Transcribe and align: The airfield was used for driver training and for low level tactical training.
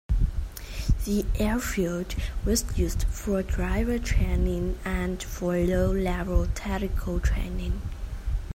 The 1.05 1.25
airfield 1.37 2.15
was 2.43 2.65
used 2.75 3.03
for 3.03 3.43
driver 3.43 3.99
training 3.99 4.79
and 4.83 5.21
for 5.21 5.55
low 5.59 5.91
level 5.91 6.47
tactical 6.55 7.19
training. 7.19 7.79